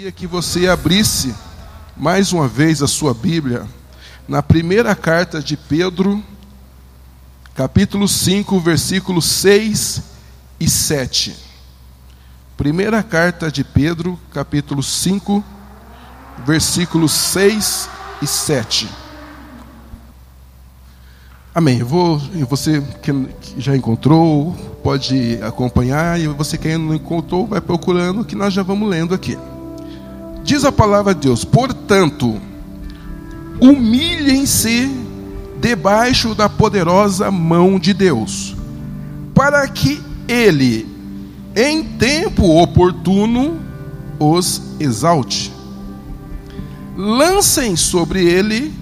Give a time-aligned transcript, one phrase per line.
[0.00, 1.34] Queria que você abrisse
[1.96, 3.66] mais uma vez a sua Bíblia
[4.28, 6.22] na primeira carta de Pedro,
[7.52, 10.02] capítulo 5, versículos 6
[10.60, 11.34] e 7.
[12.56, 15.42] Primeira carta de Pedro, capítulo 5,
[16.46, 17.90] versículos 6
[18.22, 18.88] e 7.
[21.52, 21.80] Amém.
[21.80, 22.18] Eu vou,
[22.48, 23.12] você que
[23.56, 28.62] já encontrou, pode acompanhar, e você que ainda não encontrou, vai procurando, que nós já
[28.62, 29.36] vamos lendo aqui.
[30.48, 32.40] Diz a palavra de Deus: portanto,
[33.60, 34.90] humilhem-se
[35.60, 38.56] debaixo da poderosa mão de Deus,
[39.34, 40.88] para que Ele,
[41.54, 43.60] em tempo oportuno,
[44.18, 45.52] os exalte.
[46.96, 48.72] Lancem sobre Ele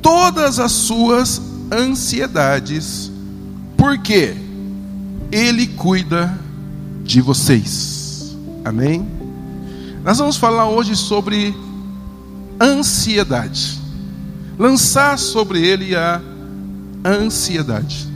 [0.00, 3.10] todas as suas ansiedades,
[3.76, 4.36] porque
[5.32, 6.38] Ele cuida
[7.02, 8.36] de vocês.
[8.64, 9.19] Amém?
[10.02, 11.54] Nós vamos falar hoje sobre
[12.58, 13.78] ansiedade.
[14.58, 16.22] Lançar sobre ele a
[17.04, 18.08] ansiedade.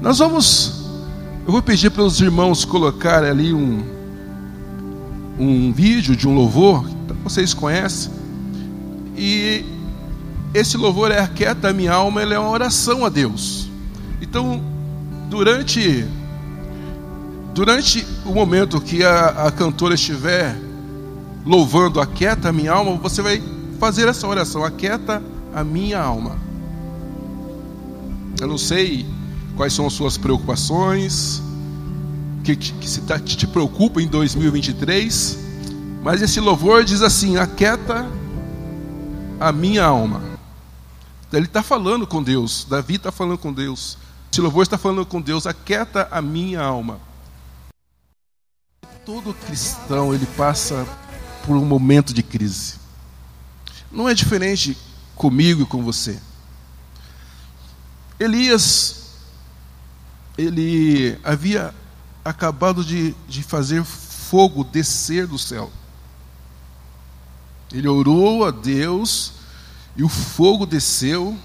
[0.00, 0.84] Nós vamos.
[1.46, 3.82] Eu vou pedir para os irmãos colocarem ali um,
[5.38, 8.12] um vídeo de um louvor, que vocês conhecem.
[9.16, 9.64] E
[10.52, 13.68] esse louvor é Aquieta Minha Alma, ele é uma oração a Deus.
[14.20, 14.62] Então,
[15.30, 16.04] durante,
[17.54, 20.66] durante o momento que a, a cantora estiver
[21.46, 23.40] louvando, aquieta a minha alma, você vai
[23.78, 25.22] fazer essa oração, aquieta
[25.54, 26.36] a minha alma.
[28.40, 29.06] Eu não sei
[29.56, 31.40] quais são as suas preocupações,
[32.42, 35.38] que, que se tá, te preocupa em 2023,
[36.02, 38.10] mas esse louvor diz assim: aquieta
[39.38, 40.20] a minha alma.
[41.32, 43.98] Ele está falando com Deus, Davi está falando com Deus,
[44.32, 46.98] esse louvor está falando com Deus, aquieta a minha alma.
[49.04, 50.84] Todo cristão ele passa
[51.46, 52.74] por um momento de crise.
[53.90, 54.76] Não é diferente
[55.14, 56.18] comigo e com você.
[58.18, 59.12] Elias,
[60.36, 61.72] ele havia
[62.24, 65.70] acabado de, de fazer fogo descer do céu.
[67.72, 69.34] Ele orou a Deus
[69.96, 71.38] e o fogo desceu.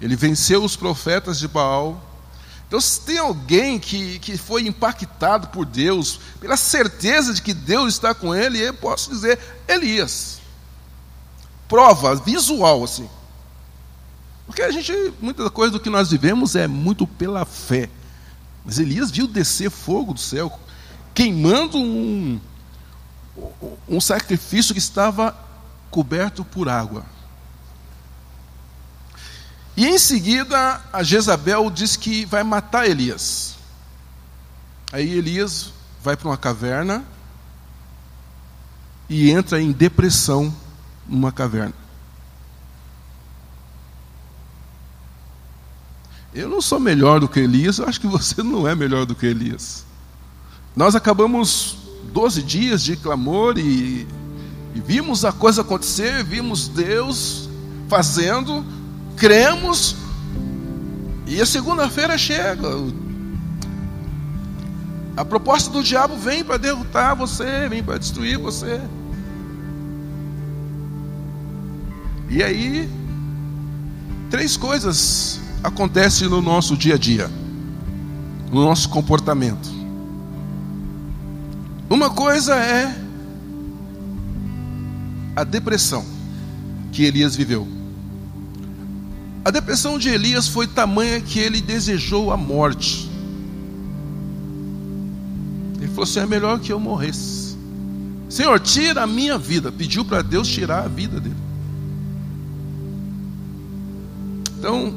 [0.00, 2.02] Ele venceu os profetas de Baal
[2.74, 7.94] então, se tem alguém que, que foi impactado por Deus, pela certeza de que Deus
[7.94, 10.40] está com ele, eu posso dizer Elias.
[11.68, 13.08] Prova visual, assim.
[14.44, 17.88] Porque a gente, muita coisa do que nós vivemos é muito pela fé.
[18.64, 20.58] Mas Elias viu descer fogo do céu,
[21.14, 22.40] queimando um,
[23.88, 25.32] um sacrifício que estava
[25.92, 27.06] coberto por água.
[29.76, 33.56] E em seguida, a Jezabel diz que vai matar Elias.
[34.92, 37.04] Aí Elias vai para uma caverna
[39.08, 40.54] e entra em depressão
[41.08, 41.74] numa caverna.
[46.32, 49.14] Eu não sou melhor do que Elias, eu acho que você não é melhor do
[49.14, 49.84] que Elias.
[50.74, 51.76] Nós acabamos
[52.12, 54.06] 12 dias de clamor e,
[54.74, 57.48] e vimos a coisa acontecer, vimos Deus
[57.88, 58.64] fazendo,
[59.16, 59.96] cremos,
[61.26, 62.68] e a segunda-feira chega.
[65.16, 68.80] A proposta do diabo vem para derrotar você, vem para destruir você.
[72.28, 72.88] E aí,
[74.28, 77.30] três coisas acontecem no nosso dia a dia,
[78.50, 79.72] no nosso comportamento.
[81.88, 82.92] Uma coisa é
[85.36, 86.04] a depressão
[86.90, 87.73] que Elias viveu.
[89.44, 93.10] A depressão de Elias foi tamanha que ele desejou a morte.
[95.76, 97.54] Ele falou assim: é melhor que eu morresse.
[98.30, 99.70] Senhor, tira a minha vida.
[99.70, 101.36] Pediu para Deus tirar a vida dele.
[104.58, 104.94] Então,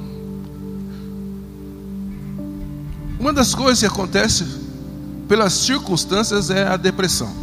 [3.19, 4.45] uma das coisas que acontece
[5.27, 7.35] pelas circunstâncias é a depressão.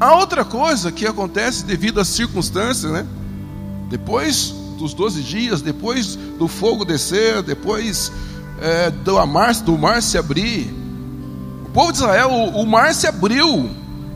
[0.00, 3.06] A outra coisa que acontece devido às circunstâncias, né?
[3.90, 8.10] Depois dos 12 dias, depois do fogo descer, depois
[8.60, 10.74] é, do, mar, do mar se abrir.
[11.66, 13.70] O povo de Israel, o, o mar se abriu.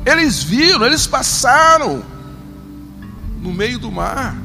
[0.04, 2.02] Eles viram, eles passaram
[3.40, 4.36] no meio do mar.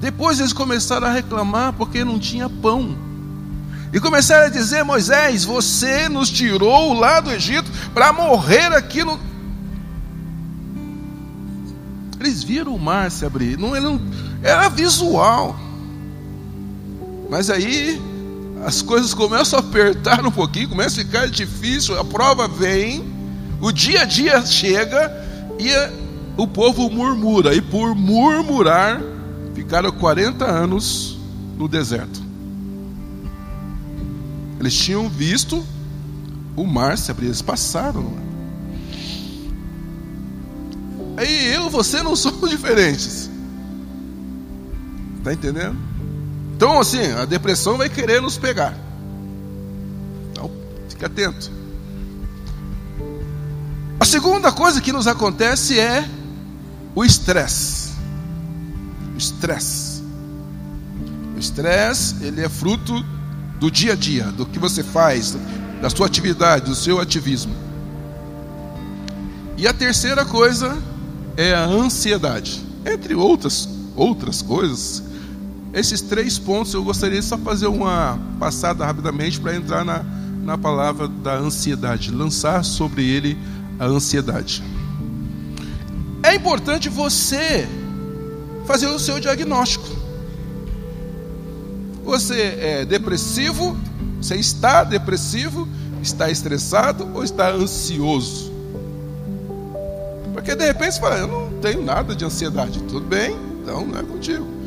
[0.00, 2.96] Depois eles começaram a reclamar porque não tinha pão.
[3.92, 9.18] E começaram a dizer: Moisés, você nos tirou lá do Egito para morrer aqui no.
[12.20, 13.58] Eles viram o mar se abrir.
[13.58, 14.00] Não, não,
[14.42, 15.58] era visual.
[17.28, 18.00] Mas aí
[18.64, 23.16] as coisas começam a apertar um pouquinho, começa a ficar difícil, a prova vem,
[23.60, 25.12] O dia a dia chega
[25.58, 25.68] e
[26.36, 29.00] o povo murmura, e por murmurar,
[29.54, 31.18] ficaram 40 anos
[31.56, 32.22] no deserto.
[34.60, 35.64] Eles tinham visto
[36.56, 38.12] o mar se abrir, eles passaram.
[41.16, 43.28] Aí eu e você não somos diferentes.
[45.28, 45.76] Está entendendo?
[46.56, 48.74] Então, assim, a depressão vai querer nos pegar.
[50.30, 50.50] Então,
[50.88, 51.50] fique atento.
[54.00, 56.08] A segunda coisa que nos acontece é
[56.94, 57.90] o estresse.
[59.14, 60.02] O estresse.
[61.36, 63.04] O estresse, ele é fruto
[63.60, 65.36] do dia a dia, do que você faz,
[65.82, 67.54] da sua atividade, do seu ativismo.
[69.58, 70.78] E a terceira coisa
[71.36, 72.64] é a ansiedade.
[72.86, 75.02] Entre outras outras coisas,
[75.78, 80.04] esses três pontos eu gostaria de só fazer uma passada rapidamente para entrar na,
[80.42, 83.38] na palavra da ansiedade, lançar sobre ele
[83.78, 84.62] a ansiedade.
[86.22, 87.68] É importante você
[88.66, 89.86] fazer o seu diagnóstico.
[92.04, 93.76] Você é depressivo?
[94.20, 95.68] Você está depressivo?
[96.02, 98.52] Está estressado ou está ansioso?
[100.32, 102.82] Porque de repente você fala, eu não tenho nada de ansiedade.
[102.84, 104.57] Tudo bem, então não é contigo.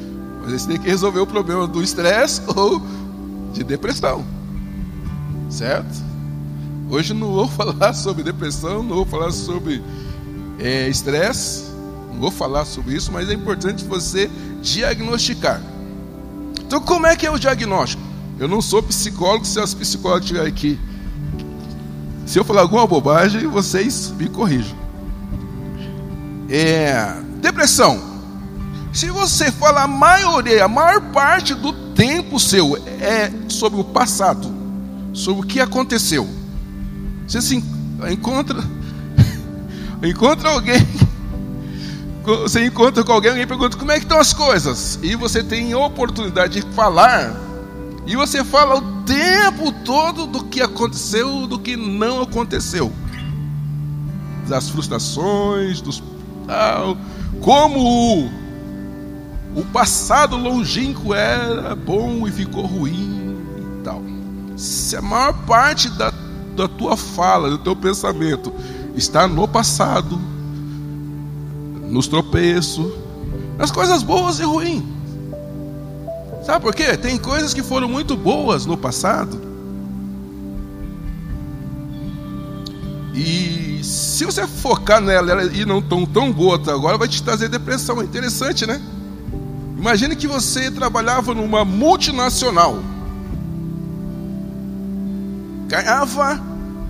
[0.42, 2.82] Mas você tem que resolver o problema do estresse ou
[3.54, 4.26] de depressão.
[5.50, 6.12] Certo?
[6.90, 9.82] Hoje não vou falar sobre depressão, não vou falar sobre
[10.60, 11.66] é, estresse,
[12.12, 14.30] não vou falar sobre isso, mas é importante você
[14.62, 15.62] diagnosticar.
[16.60, 18.02] Então, como é que é o diagnóstico?
[18.40, 20.80] Eu não sou psicólogo, se as psicólogos estiverem aqui.
[22.26, 24.76] Se eu falar alguma bobagem, vocês me corrijam.
[26.50, 28.11] É, depressão.
[28.94, 34.54] Se você falar a maioria, a maior parte do tempo seu é sobre o passado,
[35.14, 36.28] sobre o que aconteceu.
[37.26, 37.64] Você se
[38.10, 38.62] encontra
[40.04, 40.86] encontra alguém
[42.24, 45.74] você encontra com alguém, alguém pergunta como é que estão as coisas, e você tem
[45.74, 47.36] oportunidade de falar,
[48.06, 52.92] e você fala o tempo todo do que aconteceu, do que não aconteceu,
[54.48, 56.04] das frustrações, dos
[56.46, 56.98] tal,
[57.40, 58.30] como
[59.74, 64.01] passado longínquo era bom e ficou ruim e tal.
[64.56, 66.13] Se a maior parte da,
[66.56, 68.53] da tua fala, do teu pensamento,
[68.95, 70.19] está no passado,
[71.89, 72.94] nos tropeços,
[73.57, 74.83] nas coisas boas e ruins.
[76.45, 76.97] Sabe por quê?
[76.97, 79.39] Tem coisas que foram muito boas no passado.
[83.13, 88.01] E se você focar nela e não tão, tão boa agora, vai te trazer depressão.
[88.01, 88.81] É interessante, né?
[89.81, 92.83] Imagine que você trabalhava numa multinacional,
[95.68, 96.39] ganhava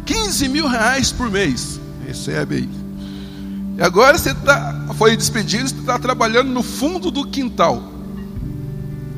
[0.05, 2.69] 15 mil reais por mês, recebe aí.
[3.77, 7.81] E agora você tá, foi despedido, você está trabalhando no fundo do quintal.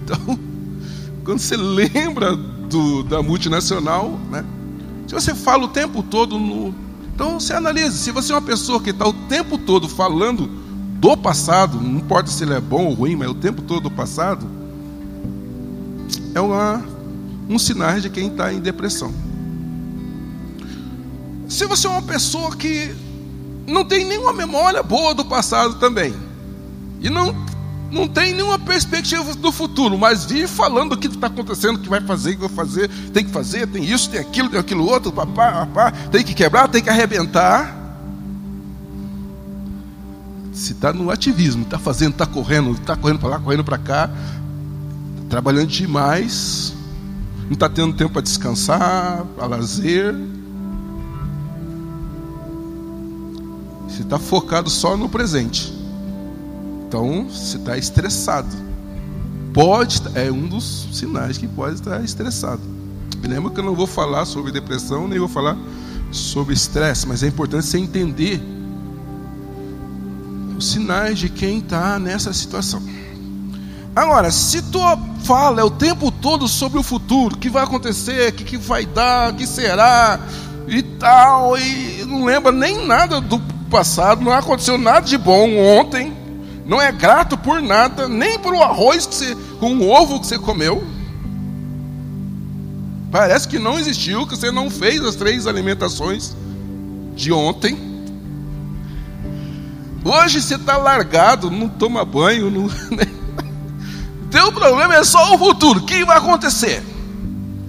[0.04, 0.38] Então,
[1.26, 4.46] quando você lembra do, da multinacional, né?
[5.08, 6.76] Se você fala o tempo todo no.
[7.16, 10.63] Então você analisa, se você é uma pessoa que está o tempo todo falando
[11.04, 13.92] do passado, não importa se ele é bom ou ruim, mas o tempo todo do
[13.92, 14.48] passado,
[16.34, 16.82] é uma,
[17.50, 19.14] um sinal de quem está em depressão.
[21.50, 22.96] Se você é uma pessoa que
[23.68, 26.16] não tem nenhuma memória boa do passado também,
[27.02, 27.36] e não,
[27.92, 31.90] não tem nenhuma perspectiva do futuro, mas vive falando o que está acontecendo, o que
[31.90, 34.86] vai fazer, o que vai fazer, tem que fazer, tem isso, tem aquilo, tem aquilo
[34.86, 37.83] outro, papá, papá, tem que quebrar, tem que arrebentar
[40.54, 44.10] se está no ativismo, está fazendo, está correndo, está correndo para lá, correndo para cá,
[45.28, 46.74] trabalhando demais,
[47.46, 50.16] não está tendo tempo para descansar, para lazer.
[53.88, 55.74] Você está focado só no presente.
[56.88, 58.56] Então, você está estressado.
[59.54, 62.62] Pode, é um dos sinais que pode estar estressado.
[63.22, 65.58] Me lembra que eu não vou falar sobre depressão, nem vou falar
[66.12, 68.42] sobre estresse, mas é importante você entender
[70.64, 72.82] sinais de quem está nessa situação.
[73.96, 74.80] Agora, se tu
[75.24, 78.58] fala é o tempo todo sobre o futuro, o que vai acontecer, o que, que
[78.58, 80.20] vai dar, o que será
[80.68, 83.40] e tal, e não lembra nem nada do
[83.70, 86.14] passado, não aconteceu nada de bom ontem,
[86.66, 90.28] não é grato por nada, nem por o arroz que você, com o ovo que
[90.28, 90.84] você comeu.
[93.12, 96.36] Parece que não existiu, que você não fez as três alimentações
[97.16, 97.93] de ontem.
[100.04, 102.52] Hoje você está largado, não toma banho.
[102.52, 102.70] Não...
[104.30, 105.80] Teu problema é só o futuro.
[105.80, 106.84] O que vai acontecer?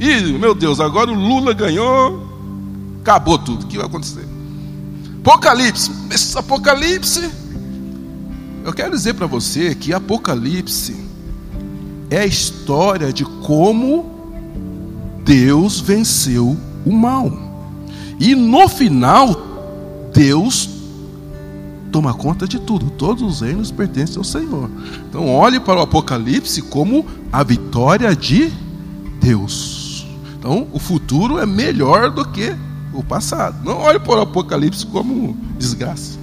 [0.01, 3.65] Ih, meu Deus, agora o Lula ganhou, acabou tudo.
[3.65, 4.27] O que vai acontecer?
[5.21, 5.91] Apocalipse.
[6.11, 7.31] Esse Apocalipse,
[8.65, 10.95] eu quero dizer para você que Apocalipse
[12.11, 14.05] é a história de como
[15.25, 17.33] Deus venceu o mal.
[18.21, 19.35] E no final,
[20.13, 20.69] Deus
[21.95, 22.91] toma conta de tudo.
[22.91, 24.69] Todos os reinos pertencem ao Senhor.
[25.09, 28.51] Então, olhe para o Apocalipse como a vitória de
[29.21, 30.05] Deus.
[30.37, 32.53] Então, o futuro é melhor do que
[32.93, 33.65] o passado.
[33.65, 36.19] Não olhe para o Apocalipse como desgraça.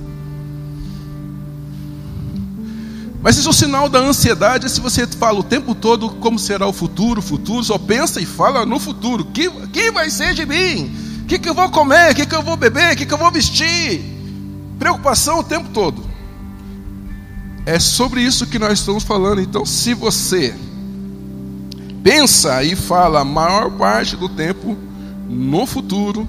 [3.22, 6.38] Mas isso é o sinal da ansiedade, é se você fala o tempo todo como
[6.38, 9.24] será o futuro, o futuro, só pensa e fala no futuro.
[9.24, 10.94] Que, que vai ser de mim?
[11.24, 12.12] O que, que eu vou comer?
[12.12, 12.94] O que, que eu vou beber?
[12.94, 14.21] O que, que eu vou vestir?
[14.82, 16.04] Preocupação o tempo todo.
[17.68, 19.40] É sobre isso que nós estamos falando.
[19.40, 20.56] Então, se você
[22.02, 24.76] pensa e fala a maior parte do tempo
[25.30, 26.28] no futuro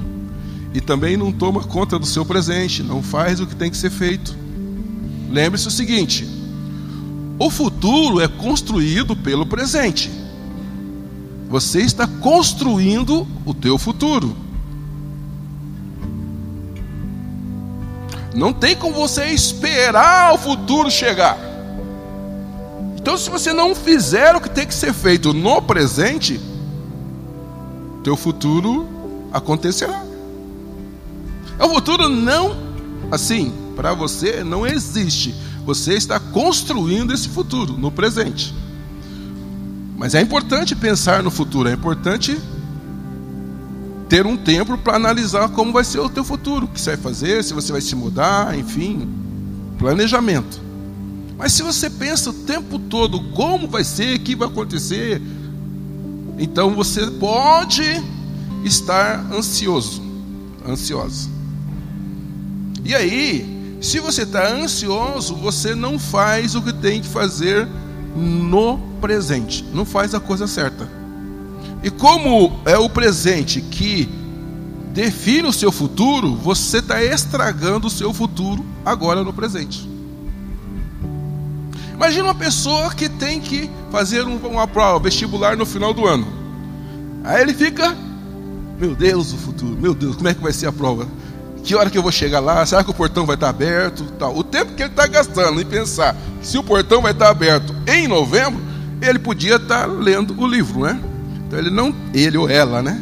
[0.74, 3.88] e também não toma conta do seu presente, não faz o que tem que ser
[3.88, 4.36] feito.
[5.30, 6.28] Lembre-se o seguinte:
[7.38, 10.10] o futuro é construído pelo presente.
[11.48, 14.36] Você está construindo o teu futuro.
[18.34, 21.38] Não tem como você esperar o futuro chegar.
[22.96, 26.40] Então, se você não fizer o que tem que ser feito no presente,
[28.02, 28.88] teu futuro
[29.32, 30.02] acontecerá.
[31.58, 32.56] O futuro não,
[33.10, 35.34] assim, para você não existe.
[35.64, 38.54] Você está construindo esse futuro no presente.
[39.96, 42.36] Mas é importante pensar no futuro, é importante
[44.12, 46.98] ter um tempo para analisar como vai ser o teu futuro, o que você vai
[46.98, 49.08] fazer, se você vai se mudar, enfim,
[49.78, 50.60] planejamento.
[51.38, 55.18] Mas se você pensa o tempo todo como vai ser, o que vai acontecer,
[56.38, 57.82] então você pode
[58.62, 60.02] estar ansioso,
[60.68, 61.30] ansiosa.
[62.84, 67.66] E aí, se você está ansioso, você não faz o que tem que fazer
[68.14, 71.01] no presente, não faz a coisa certa.
[71.82, 74.08] E como é o presente que
[74.92, 79.88] define o seu futuro, você está estragando o seu futuro agora no presente.
[81.94, 86.26] Imagina uma pessoa que tem que fazer uma prova vestibular no final do ano.
[87.24, 87.96] Aí ele fica,
[88.78, 91.06] meu Deus, o futuro, meu Deus, como é que vai ser a prova?
[91.62, 92.66] Que hora que eu vou chegar lá?
[92.66, 94.04] Será que o portão vai estar aberto?
[94.18, 94.36] Tal.
[94.36, 98.08] O tempo que ele está gastando em pensar se o portão vai estar aberto em
[98.08, 98.60] novembro,
[99.00, 101.00] ele podia estar lendo o livro, né?
[101.52, 102.98] Então ele não, ele ou ela, né?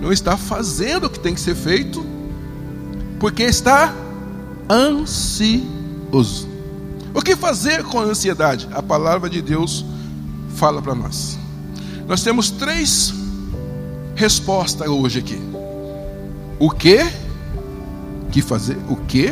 [0.00, 2.04] Não está fazendo o que tem que ser feito,
[3.20, 3.94] porque está
[4.68, 6.48] ansioso.
[7.14, 8.68] O que fazer com a ansiedade?
[8.72, 9.84] A palavra de Deus
[10.56, 11.38] fala para nós.
[12.08, 13.14] Nós temos três
[14.16, 15.40] respostas hoje aqui.
[16.58, 16.98] O que?
[18.32, 19.30] que fazer, o que,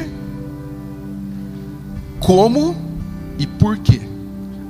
[2.21, 2.77] como
[3.37, 4.00] e por quê.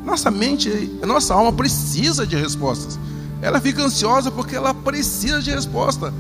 [0.07, 0.71] Nossa mente,
[1.07, 2.99] nossa alma precisa de respostas.
[3.43, 6.13] Ela fica ansiosa porque ela precisa de resposta.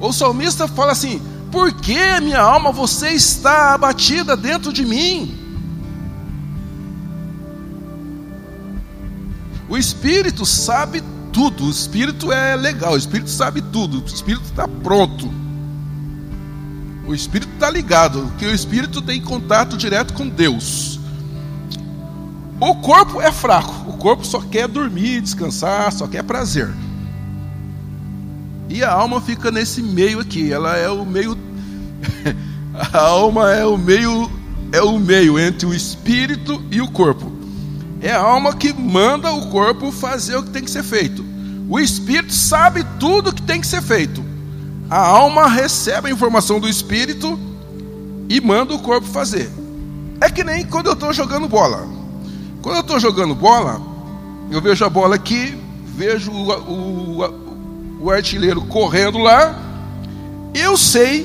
[0.00, 5.42] O salmista fala assim: Por que, minha alma, você está abatida dentro de mim?
[9.68, 14.68] O Espírito sabe tudo, o Espírito é legal, o Espírito sabe tudo, o Espírito está
[14.68, 15.28] pronto.
[17.06, 20.98] O espírito está ligado, que o espírito tem contato direto com Deus.
[22.58, 26.72] O corpo é fraco, o corpo só quer dormir, descansar, só quer prazer.
[28.68, 31.36] E a alma fica nesse meio aqui, ela é o meio
[32.92, 34.30] a alma é o meio
[34.72, 37.30] é o meio entre o espírito e o corpo.
[38.00, 41.24] É a alma que manda o corpo fazer o que tem que ser feito.
[41.68, 44.24] O espírito sabe tudo o que tem que ser feito.
[44.88, 47.38] A alma recebe a informação do espírito
[48.28, 49.50] e manda o corpo fazer.
[50.20, 51.95] É que nem quando eu estou jogando bola.
[52.66, 53.80] Quando eu estou jogando bola,
[54.50, 55.56] eu vejo a bola aqui,
[55.86, 59.54] vejo o, o, o artilheiro correndo lá,
[60.52, 61.24] eu sei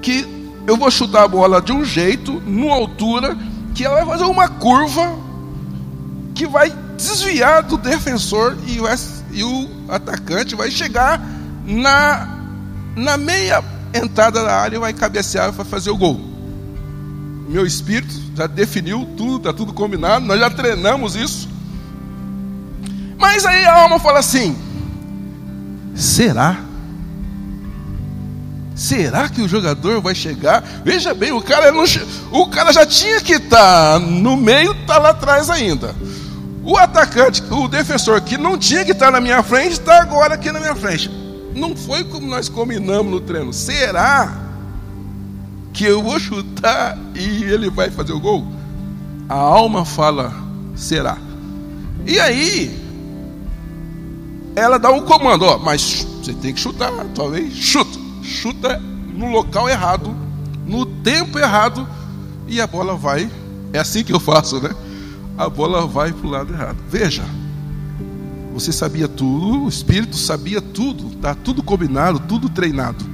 [0.00, 0.26] que
[0.66, 3.36] eu vou chutar a bola de um jeito, numa altura,
[3.74, 5.14] que ela vai fazer uma curva
[6.34, 8.96] que vai desviar do defensor e, vai,
[9.30, 11.20] e o atacante vai chegar
[11.66, 12.34] na,
[12.96, 13.62] na meia
[13.92, 16.27] entrada da área vai cabecear para fazer o gol.
[17.48, 21.48] Meu espírito já definiu tudo, está tudo combinado, nós já treinamos isso.
[23.16, 24.54] Mas aí a alma fala assim:
[25.94, 26.58] será?
[28.74, 30.62] Será que o jogador vai chegar?
[30.84, 31.84] Veja bem, o cara, não,
[32.30, 35.96] o cara já tinha que estar tá no meio, está lá atrás ainda.
[36.62, 40.34] O atacante, o defensor que não tinha que estar tá na minha frente, está agora
[40.34, 41.10] aqui na minha frente.
[41.54, 43.52] Não foi como nós combinamos no treino.
[43.52, 44.47] Será?
[45.78, 48.44] Que eu vou chutar e ele vai fazer o gol?
[49.28, 50.34] A alma fala:
[50.74, 51.16] será.
[52.04, 52.76] E aí,
[54.56, 58.82] ela dá um comando: ó, mas você tem que chutar, talvez chuta, chuta
[59.14, 60.16] no local errado,
[60.66, 61.88] no tempo errado,
[62.48, 63.30] e a bola vai.
[63.72, 64.70] É assim que eu faço, né?
[65.36, 66.78] A bola vai para o lado errado.
[66.90, 67.22] Veja,
[68.52, 73.04] você sabia tudo, o espírito sabia tudo, está tudo combinado, tudo treinado.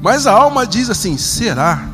[0.00, 1.93] Mas a alma diz assim: será?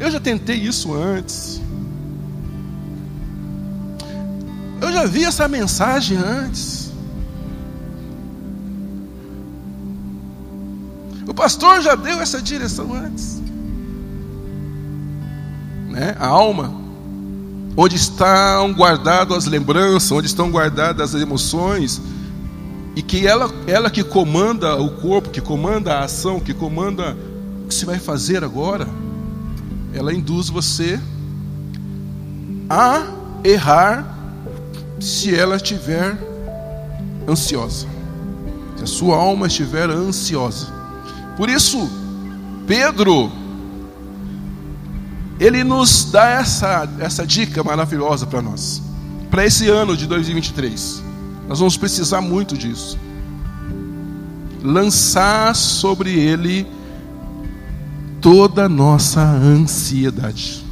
[0.00, 1.60] Eu já tentei isso antes.
[4.80, 6.90] Eu já vi essa mensagem antes.
[11.28, 13.42] O pastor já deu essa direção antes.
[15.90, 16.16] Né?
[16.18, 16.72] A alma,
[17.76, 22.00] onde estão guardadas as lembranças, onde estão guardadas as emoções,
[22.96, 27.14] e que ela, ela que comanda o corpo, que comanda a ação, que comanda
[27.64, 28.88] o que se vai fazer agora,
[29.94, 31.00] ela induz você
[32.68, 33.06] a
[33.42, 34.16] errar
[35.00, 36.16] se ela estiver
[37.28, 37.86] ansiosa.
[38.76, 40.68] Se a sua alma estiver ansiosa.
[41.36, 41.88] Por isso,
[42.66, 43.30] Pedro,
[45.38, 48.82] ele nos dá essa, essa dica maravilhosa para nós.
[49.30, 51.02] Para esse ano de 2023.
[51.48, 52.98] Nós vamos precisar muito disso.
[54.62, 56.66] Lançar sobre ele
[58.20, 60.64] toda a nossa ansiedade.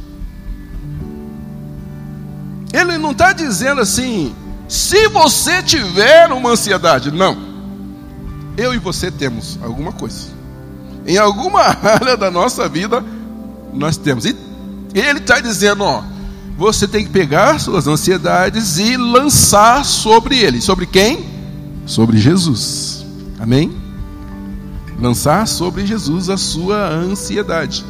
[2.71, 4.33] Ele não está dizendo assim,
[4.67, 7.11] se você tiver uma ansiedade.
[7.11, 7.49] Não.
[8.55, 10.27] Eu e você temos alguma coisa.
[11.07, 13.03] Em alguma área da nossa vida,
[13.73, 14.25] nós temos.
[14.25, 14.35] E
[14.93, 16.03] ele está dizendo, ó,
[16.57, 20.61] você tem que pegar suas ansiedades e lançar sobre ele.
[20.61, 21.25] Sobre quem?
[21.85, 23.05] Sobre Jesus.
[23.39, 23.78] Amém?
[25.01, 27.85] Lançar sobre Jesus a sua ansiedade.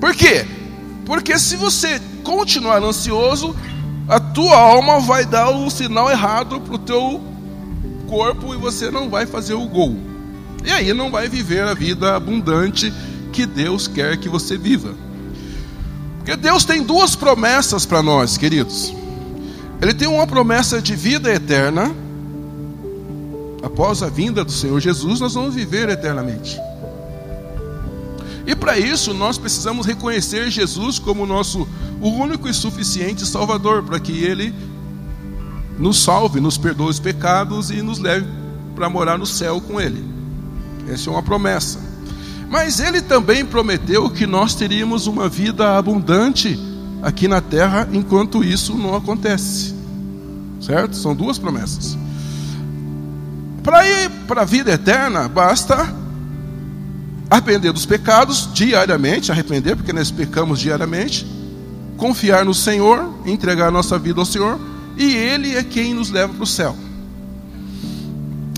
[0.00, 0.46] Por quê?
[1.04, 3.54] Porque se você continuar ansioso,
[4.08, 7.20] a tua alma vai dar o sinal errado para o teu
[8.08, 9.96] corpo e você não vai fazer o gol.
[10.64, 12.92] E aí não vai viver a vida abundante
[13.32, 14.94] que Deus quer que você viva.
[16.18, 18.94] Porque Deus tem duas promessas para nós, queridos.
[19.80, 21.92] Ele tem uma promessa de vida eterna.
[23.62, 26.60] Após a vinda do Senhor Jesus, nós vamos viver eternamente.
[28.46, 31.66] E para isso nós precisamos reconhecer Jesus como nosso
[32.00, 34.52] o único e suficiente Salvador, para que Ele
[35.78, 38.26] nos salve, nos perdoe os pecados e nos leve
[38.74, 40.04] para morar no céu com Ele.
[40.88, 41.78] Essa é uma promessa.
[42.50, 46.58] Mas Ele também prometeu que nós teríamos uma vida abundante
[47.00, 49.74] aqui na terra, enquanto isso não acontece.
[50.60, 50.96] Certo?
[50.96, 51.96] São duas promessas.
[53.62, 55.94] Para ir para a vida eterna, basta
[57.30, 61.26] arrepender dos pecados diariamente, arrepender, porque nós pecamos diariamente,
[61.96, 64.60] confiar no Senhor, entregar nossa vida ao Senhor,
[64.96, 66.76] e Ele é quem nos leva para o céu.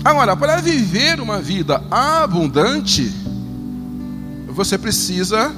[0.03, 3.11] Agora, para viver uma vida abundante,
[4.49, 5.53] você precisa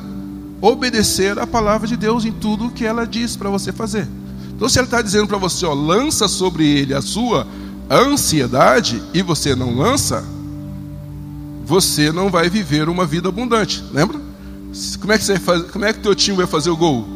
[0.61, 4.07] obedecer a palavra de Deus em tudo que ela diz para você fazer.
[4.55, 7.47] Então, se ela está dizendo para você, ó, lança sobre ele a sua
[7.95, 10.23] ansiedade, e você não lança,
[11.65, 13.83] você não vai viver uma vida abundante.
[13.91, 14.19] Lembra?
[14.99, 17.07] Como é que você faz, como é que teu time vai fazer o gol?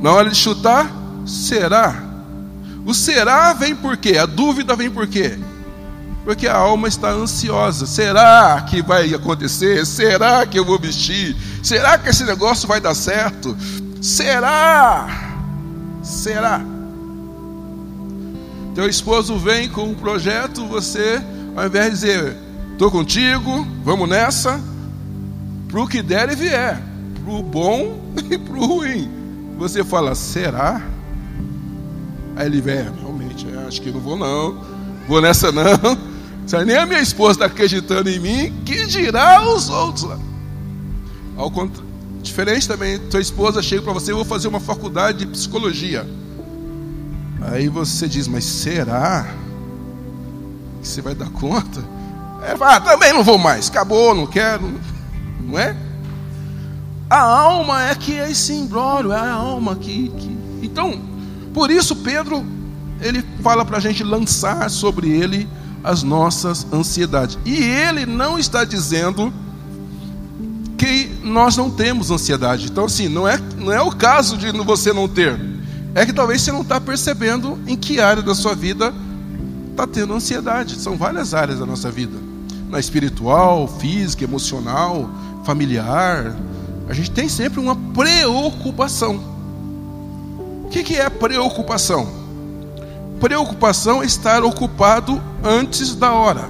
[0.00, 0.90] Na hora de chutar,
[1.26, 2.04] será?
[2.86, 4.16] O será vem por quê?
[4.16, 5.38] A dúvida vem por quê?
[6.24, 7.86] Porque a alma está ansiosa.
[7.86, 9.84] Será que vai acontecer?
[9.86, 11.36] Será que eu vou vestir?
[11.62, 13.56] Será que esse negócio vai dar certo?
[14.00, 15.06] Será?
[16.02, 16.60] Será?
[18.78, 21.20] Teu esposo vem com um projeto, você,
[21.56, 22.36] ao invés de dizer,
[22.74, 24.60] Estou contigo, vamos nessa.
[25.66, 26.80] Para o que der e vier,
[27.24, 29.10] para o bom e para o ruim.
[29.58, 30.80] Você fala, será?
[32.36, 34.62] Aí ele vem, é, realmente, é, acho que não vou não,
[35.08, 35.98] vou nessa não.
[36.46, 40.20] Se nem a minha esposa está acreditando em mim, que dirá os outros lá?
[41.36, 41.90] Ao contrário,
[42.22, 46.06] diferente também, tua esposa chega para você, eu vou fazer uma faculdade de psicologia.
[47.40, 49.26] Aí você diz, mas será
[50.80, 51.82] que você vai dar conta?
[52.42, 54.80] É, ah, também não vou mais, acabou, não quero,
[55.40, 55.76] não é?
[57.10, 60.38] A alma é que é esse imbróglio, é a alma que, que.
[60.62, 61.00] Então,
[61.54, 62.44] por isso Pedro,
[63.00, 65.48] ele fala para a gente lançar sobre ele
[65.82, 67.38] as nossas ansiedades.
[67.44, 69.32] E ele não está dizendo
[70.76, 72.66] que nós não temos ansiedade.
[72.66, 75.57] Então, assim, não é, não é o caso de você não ter.
[75.94, 78.94] É que talvez você não está percebendo em que área da sua vida
[79.70, 80.76] está tendo ansiedade.
[80.76, 82.28] São várias áreas da nossa vida.
[82.68, 85.08] na espiritual, física, emocional,
[85.42, 86.36] familiar,
[86.88, 89.20] a gente tem sempre uma preocupação.
[90.64, 92.06] O que é preocupação?
[93.20, 96.48] Preocupação é estar ocupado antes da hora.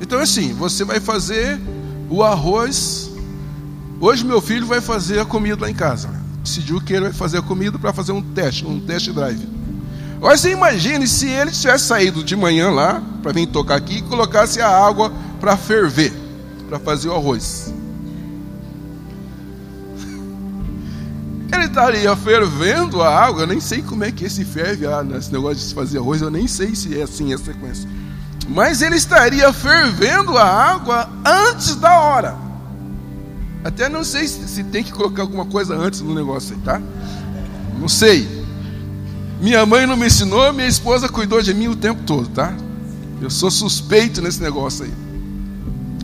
[0.00, 1.60] Então, assim, você vai fazer
[2.10, 3.10] o arroz.
[4.00, 6.08] Hoje, meu filho vai fazer a comida lá em casa.
[6.46, 9.48] Decidiu que ele vai fazer a comida para fazer um teste, um test drive.
[10.16, 14.02] Agora você imagine se ele tivesse saído de manhã lá, para vir tocar aqui, e
[14.02, 16.12] colocasse a água para ferver,
[16.68, 17.74] para fazer o arroz.
[21.52, 25.32] Ele estaria fervendo a água, eu nem sei como é que se ferve ah, esse
[25.32, 27.90] negócio de se fazer arroz, eu nem sei se é assim a sequência.
[28.48, 32.45] Mas ele estaria fervendo a água antes da hora.
[33.66, 36.80] Até não sei se, se tem que colocar alguma coisa antes no negócio aí, tá?
[37.80, 38.28] Não sei.
[39.40, 42.56] Minha mãe não me ensinou, minha esposa cuidou de mim o tempo todo, tá?
[43.20, 44.92] Eu sou suspeito nesse negócio aí.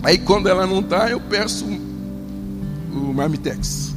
[0.03, 3.95] Aí quando ela não está, eu peço o Marmitex.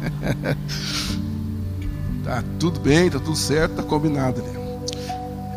[2.24, 4.58] tá tudo bem, tá tudo certo, tá combinado ali.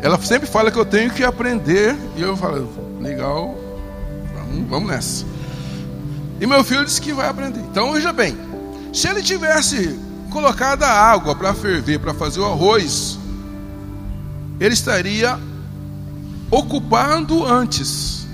[0.02, 2.68] Ela sempre fala que eu tenho que aprender, e eu falo,
[3.00, 3.56] legal,
[4.34, 5.31] vamos, vamos nessa.
[6.42, 7.60] E meu filho disse que vai aprender.
[7.60, 8.36] Então veja bem,
[8.92, 9.96] se ele tivesse
[10.28, 13.16] colocado a água para ferver, para fazer o arroz,
[14.58, 15.38] ele estaria
[16.50, 18.26] ocupando antes.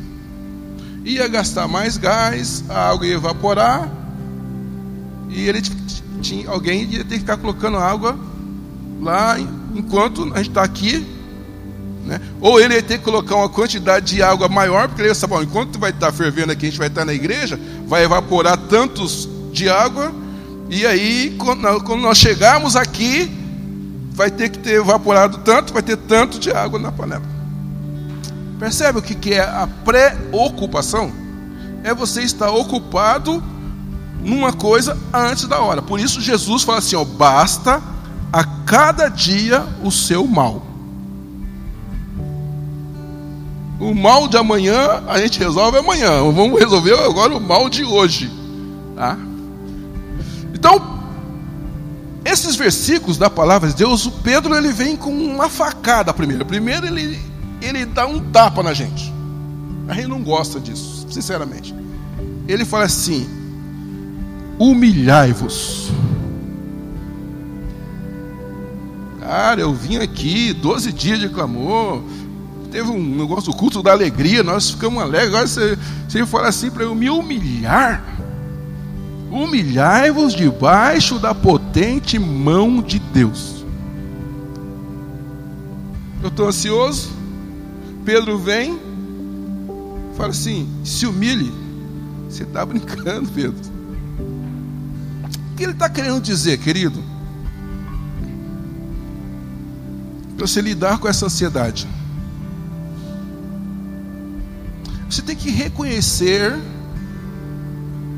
[1.04, 3.90] Ia gastar mais gás, a água ia evaporar,
[5.28, 5.60] e ele
[6.22, 8.18] tinha, alguém ia ter que ficar colocando água
[9.02, 9.36] lá
[9.74, 11.06] enquanto a gente está aqui.
[12.06, 12.18] Né?
[12.40, 15.42] Ou ele ia ter que colocar uma quantidade de água maior, porque ele ia saber,
[15.42, 18.56] enquanto vai estar tá fervendo aqui, a gente vai estar tá na igreja, vai evaporar
[18.56, 20.12] tantos de água,
[20.70, 23.30] e aí, quando nós chegarmos aqui,
[24.12, 27.22] vai ter que ter evaporado tanto, vai ter tanto de água na panela.
[28.58, 31.10] Percebe o que é a preocupação?
[31.82, 33.42] É você estar ocupado
[34.20, 35.80] numa coisa antes da hora.
[35.80, 37.80] Por isso Jesus fala assim: ó, basta
[38.32, 40.66] a cada dia o seu mal.
[43.78, 46.20] O mal de amanhã a gente resolve amanhã.
[46.32, 48.30] Vamos resolver agora o mal de hoje.
[48.96, 49.16] Tá?
[50.52, 50.98] Então,
[52.24, 56.44] esses versículos da palavra de Deus, o Pedro ele vem com uma facada primeiro.
[56.44, 57.18] Primeiro ele,
[57.62, 59.12] ele dá um tapa na gente.
[59.86, 61.74] A gente não gosta disso, sinceramente.
[62.46, 63.26] Ele fala assim:
[64.58, 65.90] humilhai-vos.
[69.20, 72.02] Cara, eu vim aqui, 12 dias de clamor,
[72.70, 75.28] teve um negócio, o culto da alegria, nós ficamos alegres.
[75.28, 75.78] Agora você,
[76.08, 78.04] você fala assim para eu me humilhar.
[79.30, 83.64] Humilhai-vos debaixo da potente mão de Deus.
[86.22, 87.10] Eu estou ansioso.
[88.04, 88.78] Pedro vem,
[90.16, 91.52] fala assim: se humilhe.
[92.28, 93.78] Você está brincando, Pedro
[95.58, 97.02] que ele está querendo dizer, querido?
[100.36, 101.88] Para você lidar com essa ansiedade,
[105.08, 106.54] você tem que reconhecer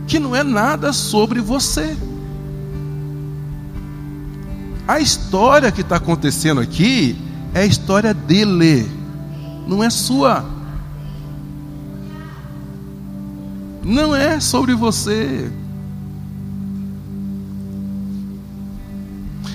[0.06, 1.96] que não é nada sobre você.
[4.88, 7.16] A história que está acontecendo aqui
[7.54, 8.90] é a história dele,
[9.68, 10.44] não é sua.
[13.84, 15.50] Não é sobre você.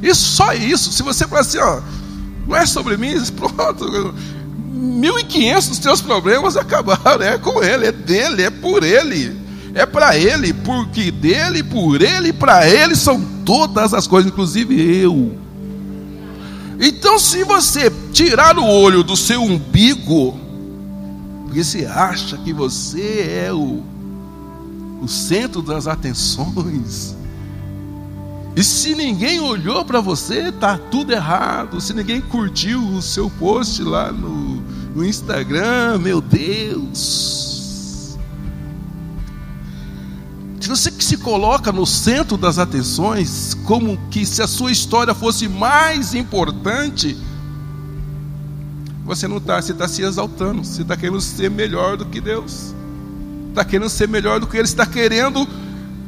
[0.02, 0.92] Isso, só isso.
[0.94, 1.82] Se você falar assim, ó,
[2.48, 4.14] não é sobre mim, pronto.
[4.76, 7.24] 1.500 dos teus problemas acabaram.
[7.24, 9.36] É com ele, é dele, é por ele.
[9.74, 15.38] É para ele, porque dele, por ele, para ele são todas as coisas, inclusive eu.
[16.80, 20.40] Então, se você tirar o olho do seu umbigo,
[21.46, 23.84] porque você acha que você é o,
[25.02, 27.16] o centro das atenções,
[28.56, 31.82] e se ninguém olhou para você, tá tudo errado.
[31.82, 34.62] Se ninguém curtiu o seu post lá no,
[34.96, 38.18] no Instagram, meu Deus.
[40.62, 45.14] Se você que se coloca no centro das atenções, como que se a sua história
[45.14, 47.16] fosse mais importante,
[49.04, 52.74] você não está, você está se exaltando, você está querendo ser melhor do que Deus,
[53.50, 55.46] está querendo ser melhor do que Ele, está querendo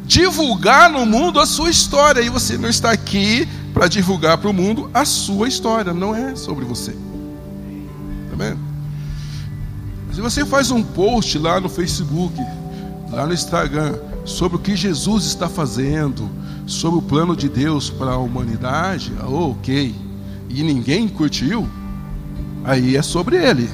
[0.08, 2.22] divulgar no mundo a sua história.
[2.22, 6.36] E você não está aqui para divulgar para o mundo a sua história, não é
[6.36, 6.92] sobre você.
[6.92, 8.60] Tá vendo?
[10.14, 12.36] Se você faz um post lá no Facebook,
[13.12, 16.28] lá no Instagram, sobre o que Jesus está fazendo,
[16.66, 19.94] sobre o plano de Deus para a humanidade, oh, ok,
[20.50, 21.70] e ninguém curtiu,
[22.64, 23.70] aí é sobre ele.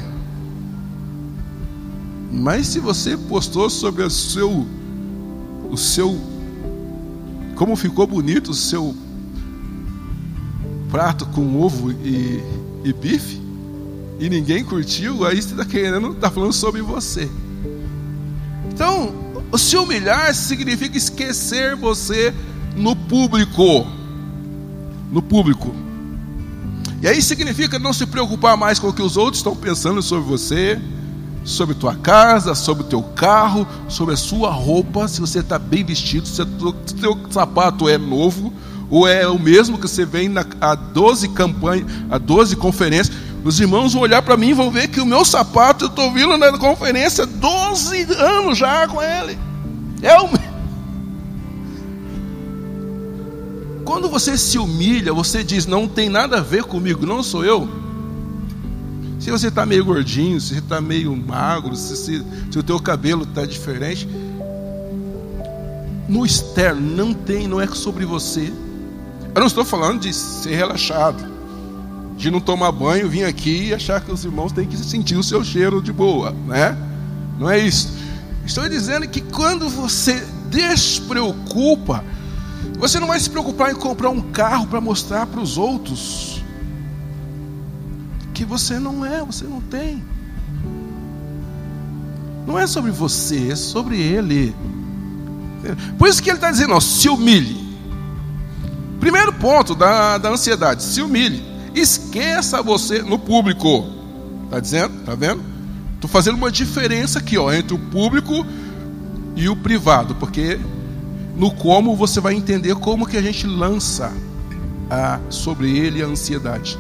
[2.31, 4.67] Mas se você postou sobre o seu,
[5.73, 6.15] o seu,
[7.55, 8.95] como ficou bonito o seu
[10.91, 12.43] prato com ovo e,
[12.83, 13.41] e bife,
[14.19, 17.27] e ninguém curtiu, aí você está querendo, está falando sobre você.
[18.71, 19.11] Então,
[19.57, 22.31] se humilhar significa esquecer você
[22.75, 23.87] no público.
[25.11, 25.73] No público.
[27.01, 30.25] E aí significa não se preocupar mais com o que os outros estão pensando sobre
[30.25, 30.79] você,
[31.43, 35.83] sobre tua casa, sobre o teu carro, sobre a sua roupa, se você está bem
[35.83, 38.53] vestido, se o teu sapato é novo,
[38.89, 43.15] ou é o mesmo que você vem na, a 12 campanhas, a 12 conferências.
[43.43, 46.11] Os irmãos vão olhar para mim e vão ver que o meu sapato, eu estou
[46.13, 49.37] vindo na conferência 12 anos já com ele.
[50.01, 50.29] É o
[53.83, 57.67] Quando você se humilha, você diz: não tem nada a ver comigo, não sou eu.
[59.23, 62.77] Se você está meio gordinho, se você está meio magro, se, se, se o teu
[62.77, 64.05] cabelo está diferente,
[66.09, 68.51] no externo não tem, não é sobre você.
[69.33, 71.23] Eu não estou falando de ser relaxado,
[72.17, 75.23] de não tomar banho, vir aqui e achar que os irmãos têm que sentir o
[75.23, 76.77] seu cheiro de boa, né?
[77.39, 77.93] Não é isso.
[78.45, 82.03] Estou dizendo que quando você despreocupa,
[82.77, 86.32] você não vai se preocupar em comprar um carro para mostrar para os outros
[88.43, 90.03] que você não é, você não tem.
[92.45, 94.53] Não é sobre você, é sobre Ele.
[95.97, 97.63] Por isso que ele está dizendo, ó, se humilhe.
[98.99, 101.41] Primeiro ponto da, da ansiedade, se humilhe.
[101.73, 103.87] Esqueça você no público.
[104.43, 104.99] Está dizendo?
[104.99, 105.41] Está vendo?
[105.95, 108.45] Estou fazendo uma diferença aqui ó, entre o público
[109.37, 110.59] e o privado, porque
[111.37, 114.11] no como você vai entender como que a gente lança
[114.89, 116.77] a, sobre ele a ansiedade.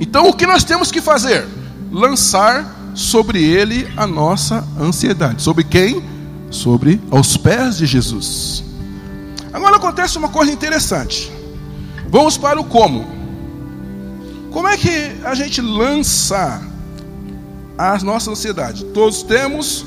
[0.00, 1.46] Então o que nós temos que fazer?
[1.90, 5.42] Lançar sobre ele a nossa ansiedade.
[5.42, 6.02] Sobre quem?
[6.50, 8.64] Sobre aos pés de Jesus.
[9.52, 11.30] Agora acontece uma coisa interessante.
[12.08, 13.06] Vamos para o como.
[14.50, 16.62] Como é que a gente lança
[17.76, 18.84] a nossa ansiedade?
[18.86, 19.84] Todos temos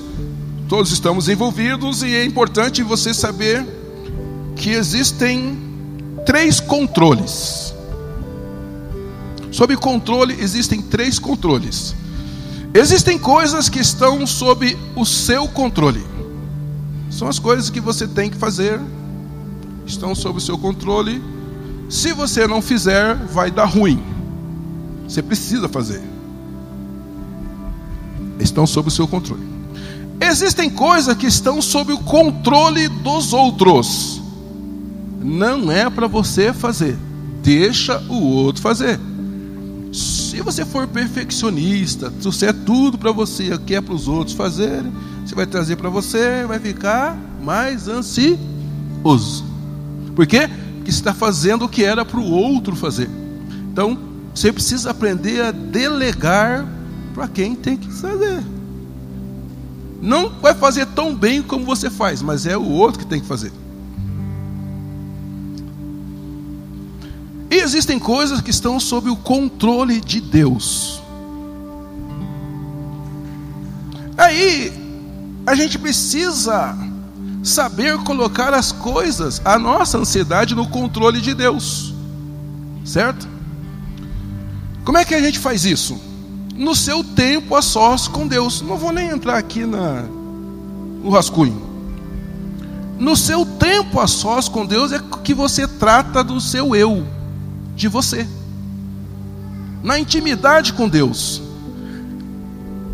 [0.67, 3.65] Todos estamos envolvidos e é importante você saber
[4.53, 5.57] que existem
[6.25, 7.66] três controles.
[9.57, 11.95] Sob controle existem três controles.
[12.75, 16.05] Existem coisas que estão sob o seu controle.
[17.09, 18.79] São as coisas que você tem que fazer,
[19.83, 21.23] estão sob o seu controle.
[21.89, 23.99] Se você não fizer, vai dar ruim.
[25.07, 26.03] Você precisa fazer.
[28.39, 29.41] Estão sob o seu controle.
[30.21, 34.21] Existem coisas que estão sob o controle dos outros.
[35.19, 36.95] Não é para você fazer.
[37.41, 38.99] Deixa o outro fazer.
[39.91, 44.91] Se você for perfeccionista, você é tudo para você, que é para os outros fazerem,
[45.25, 49.45] você vai trazer para você, vai ficar mais ansioso.
[50.15, 50.49] Por quê?
[50.75, 53.09] Porque está fazendo o que era para o outro fazer.
[53.71, 53.97] Então,
[54.33, 56.67] você precisa aprender a delegar
[57.13, 58.43] para quem tem que fazer.
[60.01, 63.27] Não vai fazer tão bem como você faz, mas é o outro que tem que
[63.27, 63.51] fazer.
[67.55, 71.01] Existem coisas que estão sob o controle de Deus.
[74.17, 74.73] Aí,
[75.45, 76.77] a gente precisa
[77.43, 81.93] saber colocar as coisas, a nossa ansiedade, no controle de Deus.
[82.83, 83.27] Certo?
[84.83, 86.07] Como é que a gente faz isso?
[86.57, 88.61] no seu tempo a sós com Deus.
[88.61, 91.65] Não vou nem entrar aqui na, no rascunho.
[92.97, 97.05] No seu tempo a sós com Deus é que você trata do seu eu,
[97.77, 98.27] de você.
[99.83, 101.41] Na intimidade com Deus.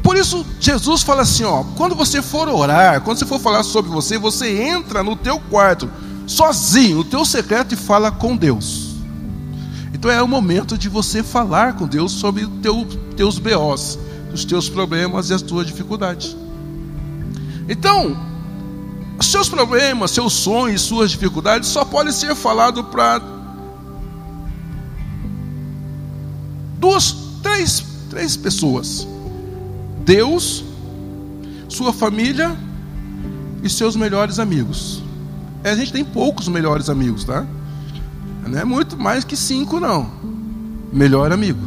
[0.04, 3.90] Por isso Jesus fala assim, ó, quando você for orar, quando você for falar sobre
[3.90, 5.90] você, você entra no teu quarto,
[6.28, 8.98] sozinho, no teu secreto e fala com Deus.
[9.94, 13.98] Então é o momento de você falar com Deus sobre teu, teus BOs,
[14.34, 16.36] os teus problemas e as tuas dificuldades.
[17.70, 18.18] Então,
[19.22, 23.22] seus problemas, seus sonhos, suas dificuldades só podem ser falados para
[26.84, 29.08] duas, três, três pessoas:
[30.04, 30.66] Deus,
[31.70, 32.58] sua família
[33.64, 35.02] e seus melhores amigos.
[35.64, 37.48] É, a gente tem poucos melhores amigos, tá?
[38.46, 40.12] Não é muito mais que cinco, não.
[40.92, 41.62] Melhor amigo.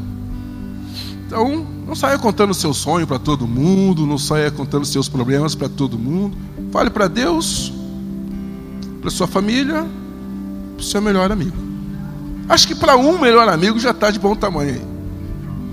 [1.27, 5.69] Então, não saia contando seu sonho para todo mundo, não saia contando seus problemas para
[5.69, 6.37] todo mundo.
[6.71, 7.73] Fale para Deus,
[9.01, 9.87] para sua família,
[10.77, 11.57] para seu melhor amigo.
[12.51, 14.96] Acho que para um melhor amigo já está de bom tamanho aí.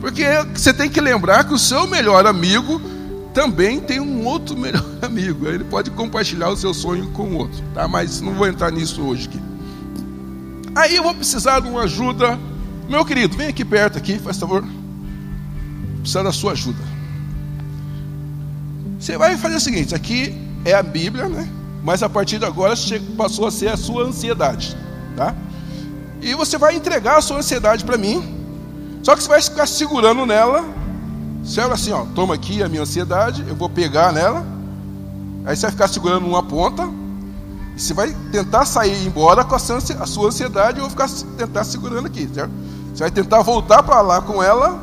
[0.04, 2.82] Porque você tem que lembrar que o seu melhor amigo
[3.34, 5.48] também tem um outro melhor amigo.
[5.48, 7.88] Ele pode compartilhar o seu sonho com o outro, tá?
[7.88, 9.40] Mas não vou entrar nisso hoje aqui.
[10.76, 12.38] Aí eu vou precisar de uma ajuda.
[12.90, 14.62] Meu querido, vem aqui perto aqui, faz favor.
[16.02, 16.84] Precisa da sua ajuda.
[19.00, 21.48] Você vai fazer o seguinte, aqui é a Bíblia, né?
[21.82, 22.74] Mas a partir de agora
[23.16, 24.76] passou a ser a sua ansiedade,
[25.16, 25.34] tá?
[26.22, 28.43] E você vai entregar a sua ansiedade para mim.
[29.04, 30.64] Só que você vai ficar segurando nela.
[31.44, 34.46] Você olha assim, ó, toma aqui a minha ansiedade, eu vou pegar nela.
[35.46, 36.90] Aí você vai ficar segurando uma ponta.
[37.76, 42.06] E você vai tentar sair embora com a sua ansiedade, eu vou ficar tentar segurando
[42.06, 42.52] aqui, certo?
[42.94, 44.80] Você vai tentar voltar para lá com ela.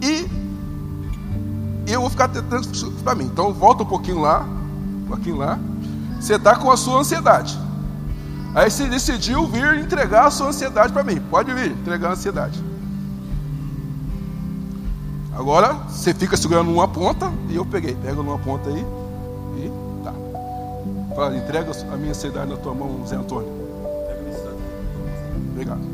[0.00, 0.28] E
[1.86, 2.68] eu vou ficar tentando
[3.02, 3.24] para mim.
[3.24, 5.58] Então volta um pouquinho lá, um pouquinho lá.
[6.20, 7.58] Você está com a sua ansiedade.
[8.54, 11.20] Aí você decidiu vir entregar a sua ansiedade para mim.
[11.28, 12.62] Pode vir, entregar a ansiedade.
[15.34, 17.96] Agora você fica segurando uma ponta e eu peguei.
[17.96, 18.86] Pega numa ponta aí
[19.56, 19.72] e
[20.04, 20.14] tá.
[21.16, 23.52] Fala, entrega a minha ansiedade na tua mão, Zé Antônio.
[25.50, 25.93] Obrigado.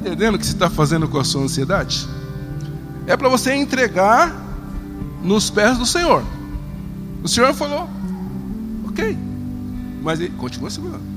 [0.00, 2.08] Entendendo o que você está fazendo com a sua ansiedade?
[3.06, 4.34] É para você entregar
[5.22, 6.24] nos pés do Senhor.
[7.22, 7.88] O Senhor falou,
[8.88, 9.16] ok,
[10.02, 11.10] mas ele continua segurando.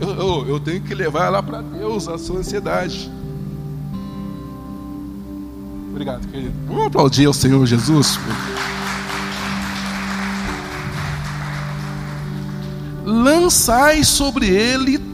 [0.00, 3.10] Eu, eu, eu tenho que levar lá para Deus a sua ansiedade.
[5.90, 6.52] Obrigado, querido.
[6.66, 8.18] Vamos aplaudir ao Senhor Jesus.
[13.04, 15.05] Lançai sobre ele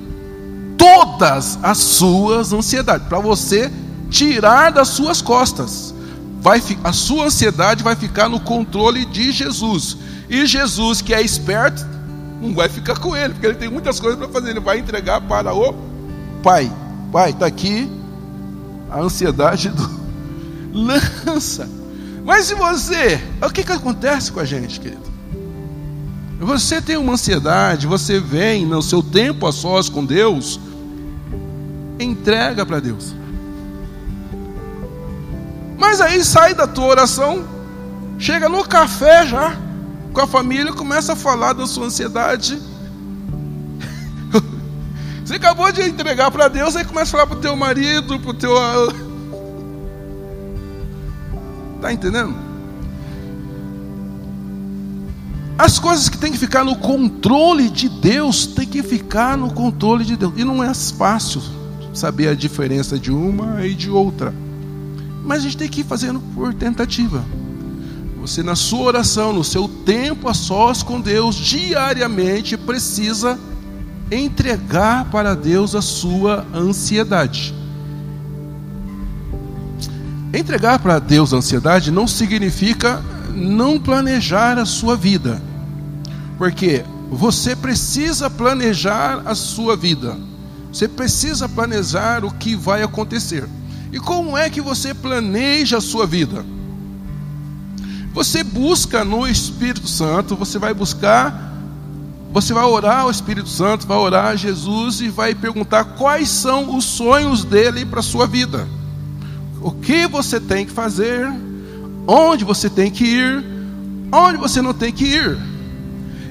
[1.12, 3.70] todas as suas ansiedades, para você
[4.10, 5.94] tirar das suas costas.
[6.40, 9.96] Vai, a sua ansiedade vai ficar no controle de Jesus.
[10.28, 11.86] E Jesus, que é esperto,
[12.40, 14.50] não vai ficar com ele, porque ele tem muitas coisas para fazer.
[14.50, 15.74] Ele vai entregar para o
[16.42, 16.70] Pai.
[17.12, 17.88] Pai, está aqui
[18.90, 20.02] a ansiedade do.
[20.74, 21.68] Lança.
[22.24, 23.20] Mas e você?
[23.40, 25.12] O que, que acontece com a gente, querido?
[26.40, 30.58] Você tem uma ansiedade, você vem no seu tempo a sós com Deus,
[32.02, 33.14] entrega para Deus.
[35.78, 37.44] Mas aí sai da tua oração,
[38.18, 39.56] chega no café já,
[40.12, 42.60] com a família, começa a falar da sua ansiedade.
[45.24, 48.30] Você acabou de entregar para Deus, aí começa a falar para o teu marido, para
[48.30, 48.52] o teu.
[51.76, 52.34] Está entendendo?
[55.58, 60.04] As coisas que tem que ficar no controle de Deus, tem que ficar no controle
[60.04, 60.32] de Deus.
[60.36, 61.42] E não é fácil
[61.92, 64.34] saber a diferença de uma e de outra.
[65.24, 67.24] Mas a gente tem que ir fazendo por tentativa.
[68.20, 73.38] Você, na sua oração, no seu tempo a sós com Deus, diariamente precisa
[74.10, 77.54] entregar para Deus a sua ansiedade.
[80.32, 83.02] Entregar para Deus a ansiedade não significa
[83.34, 85.42] não planejar a sua vida,
[86.38, 90.16] porque você precisa planejar a sua vida.
[90.72, 93.46] Você precisa planejar o que vai acontecer.
[93.92, 96.44] E como é que você planeja a sua vida?
[98.14, 101.52] Você busca no Espírito Santo, você vai buscar,
[102.32, 106.74] você vai orar ao Espírito Santo, vai orar a Jesus e vai perguntar quais são
[106.76, 108.66] os sonhos dele para a sua vida.
[109.60, 111.26] O que você tem que fazer,
[112.06, 113.44] onde você tem que ir,
[114.10, 115.51] onde você não tem que ir.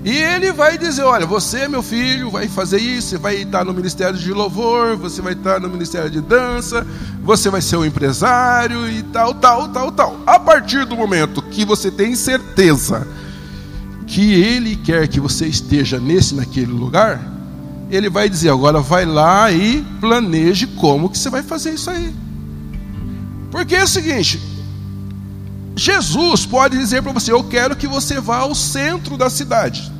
[0.03, 3.73] E ele vai dizer: Olha, você, meu filho, vai fazer isso, você vai estar no
[3.73, 6.85] ministério de louvor, você vai estar no ministério de dança,
[7.23, 10.19] você vai ser um empresário e tal, tal, tal, tal.
[10.25, 13.07] A partir do momento que você tem certeza
[14.07, 17.21] que ele quer que você esteja nesse, naquele lugar,
[17.91, 22.11] ele vai dizer: Agora vai lá e planeje como que você vai fazer isso aí.
[23.51, 24.41] Porque é o seguinte,
[25.75, 29.91] Jesus pode dizer para você: Eu quero que você vá ao centro da cidade,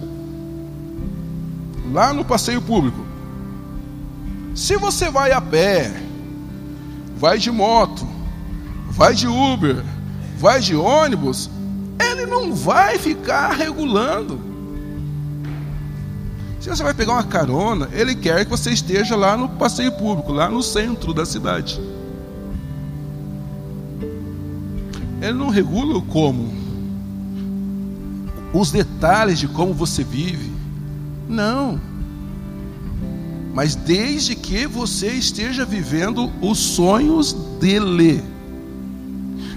[1.91, 3.05] lá no passeio público.
[4.53, 5.91] Se você vai a pé,
[7.15, 8.05] vai de moto,
[8.89, 9.83] vai de Uber,
[10.37, 11.49] vai de ônibus,
[11.99, 14.51] ele não vai ficar regulando.
[16.59, 20.31] Se você vai pegar uma carona, ele quer que você esteja lá no passeio público,
[20.31, 21.81] lá no centro da cidade.
[25.21, 26.51] Ele não regula o como,
[28.51, 30.51] os detalhes de como você vive.
[31.29, 31.79] Não.
[33.53, 38.23] Mas desde que você esteja vivendo os sonhos dele.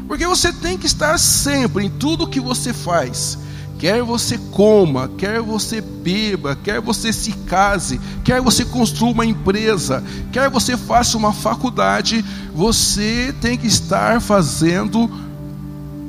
[0.07, 3.39] Porque você tem que estar sempre em tudo que você faz.
[3.79, 10.03] Quer você coma, quer você beba, quer você se case, quer você construa uma empresa,
[10.33, 15.11] quer você faça uma faculdade, você tem que estar fazendo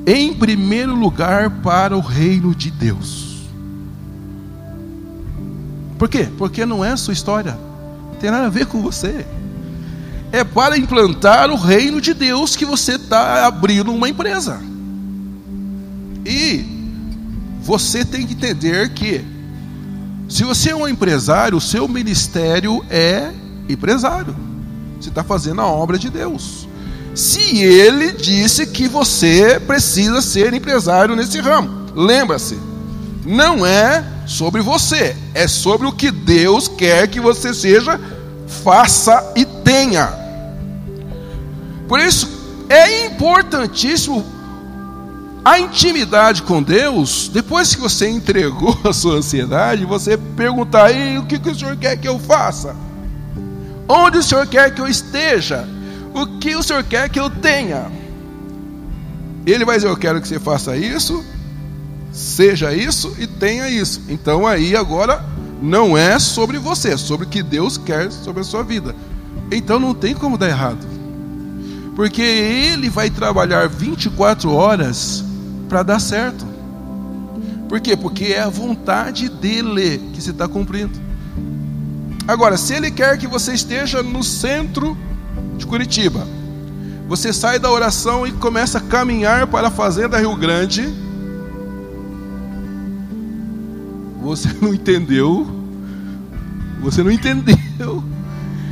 [0.06, 3.48] em primeiro lugar para o reino de Deus.
[5.98, 6.28] Por quê?
[6.38, 7.58] Porque não é a sua história,
[8.12, 9.26] não tem nada a ver com você.
[10.30, 14.60] É para implantar o reino de Deus que você está abrindo uma empresa.
[16.24, 16.64] E
[17.62, 19.24] você tem que entender que,
[20.28, 23.32] se você é um empresário, o seu ministério é
[23.68, 24.36] empresário.
[25.00, 26.65] Você está fazendo a obra de Deus
[27.16, 31.86] se ele disse que você precisa ser empresário nesse ramo.
[31.94, 32.58] Lembra-se,
[33.24, 37.98] não é sobre você, é sobre o que Deus quer que você seja,
[38.62, 40.12] faça e tenha.
[41.88, 42.28] Por isso,
[42.68, 44.22] é importantíssimo
[45.42, 51.38] a intimidade com Deus, depois que você entregou a sua ansiedade, você perguntar o que,
[51.38, 52.76] que o Senhor quer que eu faça?
[53.88, 55.75] Onde o Senhor quer que eu esteja?
[56.16, 57.92] O que o Senhor quer que eu tenha?
[59.44, 61.22] Ele vai dizer: Eu quero que você faça isso,
[62.10, 64.00] seja isso e tenha isso.
[64.08, 65.22] Então aí agora
[65.60, 68.96] não é sobre você, é sobre o que Deus quer sobre a sua vida.
[69.52, 70.86] Então não tem como dar errado.
[71.94, 75.22] Porque ele vai trabalhar 24 horas
[75.68, 76.46] para dar certo.
[77.68, 77.94] Por quê?
[77.94, 80.98] Porque é a vontade dele que você está cumprindo.
[82.26, 84.96] Agora, se ele quer que você esteja no centro
[85.56, 86.26] de Curitiba.
[87.08, 90.92] Você sai da oração e começa a caminhar para a Fazenda Rio Grande.
[94.22, 95.46] Você não entendeu.
[96.80, 98.04] Você não entendeu.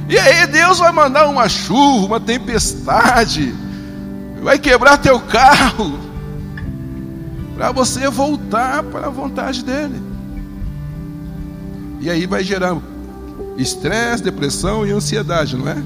[0.09, 3.55] E aí Deus vai mandar uma chuva, uma tempestade,
[4.43, 5.99] vai quebrar teu carro,
[7.55, 10.03] para você voltar para a vontade dele.
[12.01, 12.77] E aí vai gerar
[13.57, 15.77] estresse, depressão e ansiedade, não é?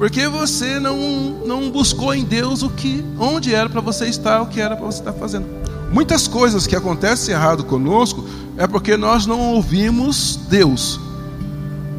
[0.00, 0.96] Porque você não,
[1.44, 4.86] não buscou em Deus o que, onde era para você estar, o que era para
[4.86, 5.44] você estar fazendo.
[5.92, 8.24] Muitas coisas que acontecem errado conosco
[8.56, 10.98] é porque nós não ouvimos Deus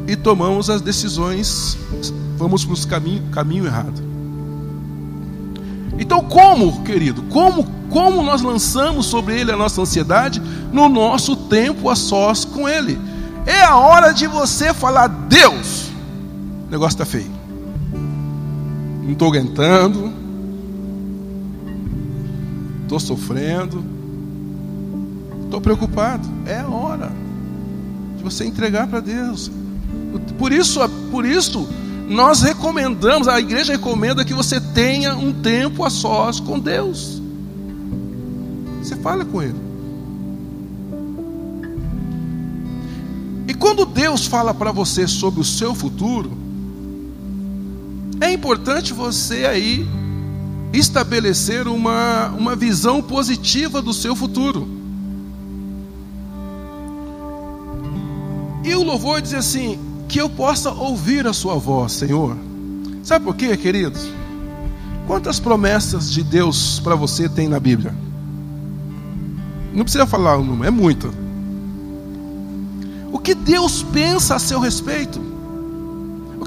[0.08, 1.78] e tomamos as decisões,
[2.36, 4.02] vamos para o caminho, caminho errado.
[5.96, 10.42] Então, como, querido, como, como nós lançamos sobre ele a nossa ansiedade
[10.72, 12.98] no nosso tempo a sós com ele?
[13.46, 15.92] É a hora de você falar: Deus,
[16.66, 17.31] o negócio está feio
[19.02, 20.12] não estou aguentando,
[22.82, 23.84] estou sofrendo,
[25.44, 26.28] estou preocupado.
[26.46, 27.10] É hora
[28.16, 29.50] de você entregar para Deus.
[30.38, 30.80] Por isso,
[31.10, 31.68] por isso,
[32.08, 37.20] nós recomendamos, a igreja recomenda que você tenha um tempo a sós com Deus.
[38.82, 39.60] Você fala com Ele.
[43.48, 46.41] E quando Deus fala para você sobre o seu futuro,
[48.22, 49.86] é importante você aí
[50.72, 54.68] estabelecer uma, uma visão positiva do seu futuro.
[58.64, 62.36] E o louvor diz assim: que eu possa ouvir a sua voz, Senhor.
[63.02, 64.08] Sabe por quê, queridos?
[65.06, 67.92] Quantas promessas de Deus para você tem na Bíblia?
[69.74, 71.12] Não precisa falar o número, é muito.
[73.10, 75.31] O que Deus pensa a seu respeito?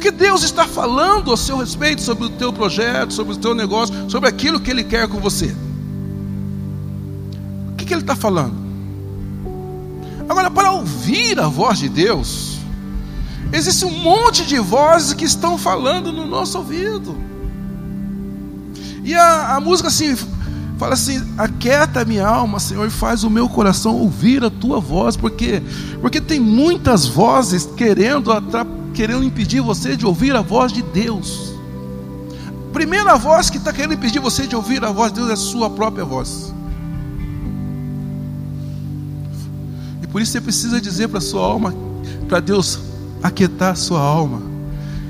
[0.05, 4.07] Que Deus está falando a seu respeito sobre o teu projeto, sobre o teu negócio,
[4.07, 5.51] sobre aquilo que Ele quer com você?
[7.71, 8.53] O que, que Ele está falando?
[10.29, 12.59] Agora, para ouvir a voz de Deus,
[13.51, 17.17] existe um monte de vozes que estão falando no nosso ouvido.
[19.03, 20.15] E a, a música assim,
[20.77, 25.17] fala assim: aquieta minha alma, Senhor, e faz o meu coração ouvir a tua voz,
[25.17, 25.63] porque
[25.99, 31.53] porque tem muitas vozes querendo atrapalhar querendo impedir você de ouvir a voz de Deus.
[32.69, 35.33] A primeira voz que está querendo impedir você de ouvir a voz de Deus é
[35.33, 36.53] a sua própria voz.
[40.01, 41.73] E por isso você precisa dizer para sua alma,
[42.27, 42.79] para Deus
[43.21, 44.41] aquietar sua alma.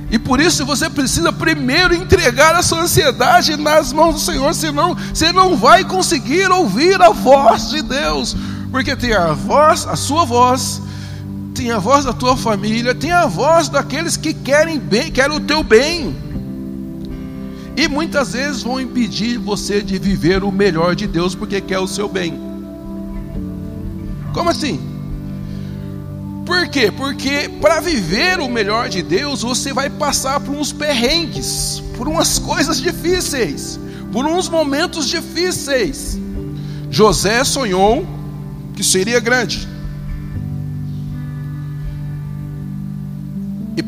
[0.09, 4.95] E por isso você precisa primeiro entregar a sua ansiedade nas mãos do Senhor, senão
[5.13, 8.35] você não vai conseguir ouvir a voz de Deus,
[8.71, 10.81] porque tem a voz, a sua voz,
[11.55, 15.39] tem a voz da tua família, tem a voz daqueles que querem bem, querem o
[15.39, 16.13] teu bem.
[17.77, 21.87] E muitas vezes vão impedir você de viver o melhor de Deus porque quer o
[21.87, 22.37] seu bem.
[24.33, 24.79] Como assim?
[26.45, 26.91] Por quê?
[26.91, 32.37] Porque para viver o melhor de Deus, você vai passar por uns perrengues, por umas
[32.37, 33.79] coisas difíceis.
[34.11, 36.17] por uns momentos difíceis.
[36.89, 38.07] José sonhou
[38.73, 39.74] que seria grande.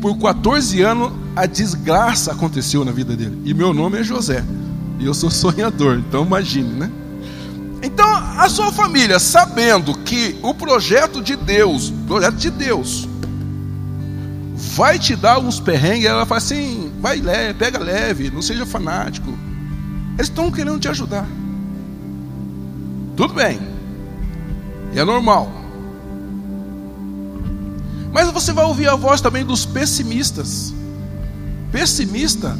[0.00, 3.40] Por 14 anos a desgraça aconteceu na vida dele.
[3.44, 4.44] E meu nome é José.
[4.98, 6.90] E eu sou sonhador, então imagine, né?
[7.82, 13.08] Então, a sua família, sabendo que o projeto de Deus, projeto de Deus,
[14.54, 19.32] vai te dar uns perrengues, ela fala assim: vai leve, pega leve, não seja fanático.
[20.14, 21.26] Eles estão querendo te ajudar.
[23.16, 23.60] Tudo bem,
[24.94, 25.57] é normal.
[28.12, 30.72] Mas você vai ouvir a voz também dos pessimistas.
[31.70, 32.56] Pessimista,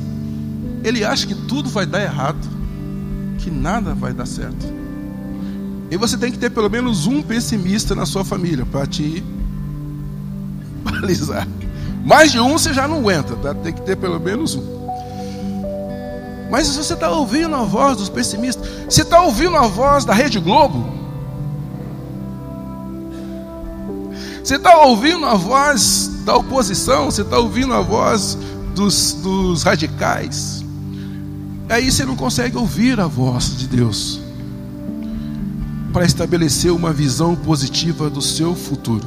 [0.84, 2.38] ele acha que tudo vai dar errado,
[3.38, 4.66] que nada vai dar certo.
[5.90, 9.24] E você tem que ter pelo menos um pessimista na sua família para te
[10.84, 11.49] balizar.
[12.05, 13.55] Mais de um você já não aguenta, tá?
[13.55, 14.78] tem que ter pelo menos um.
[16.51, 20.14] Mas se você está ouvindo a voz dos pessimistas, você está ouvindo a voz da
[20.14, 20.97] Rede Globo,
[24.49, 28.38] Você está ouvindo a voz da oposição, você está ouvindo a voz
[28.74, 30.64] dos, dos radicais.
[31.68, 34.18] Aí você não consegue ouvir a voz de Deus
[35.92, 39.07] para estabelecer uma visão positiva do seu futuro.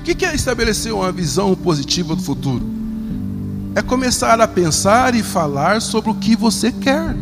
[0.00, 2.66] O que é estabelecer uma visão positiva do futuro?
[3.76, 7.16] É começar a pensar e falar sobre o que você quer.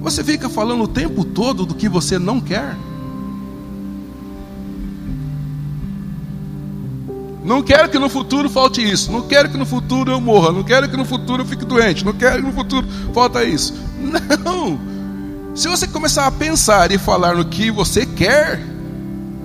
[0.00, 2.87] Você fica falando o tempo todo do que você não quer.
[7.48, 9.10] Não quero que no futuro falte isso.
[9.10, 10.52] Não quero que no futuro eu morra.
[10.52, 12.04] Não quero que no futuro eu fique doente.
[12.04, 13.72] Não quero que no futuro falta isso.
[14.44, 14.78] Não.
[15.54, 18.60] Se você começar a pensar e falar no que você quer,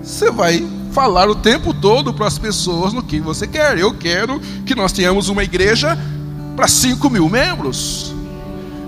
[0.04, 3.78] você vai falar o tempo todo para as pessoas no que você quer.
[3.78, 5.98] Eu quero que nós tenhamos uma igreja
[6.58, 8.14] para 5 mil membros.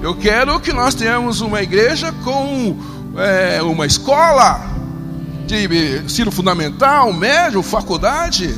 [0.02, 2.78] Eu quero que nós tenhamos uma igreja com
[3.18, 4.60] é, uma escola
[5.48, 8.54] de ensino fundamental, médio, faculdade.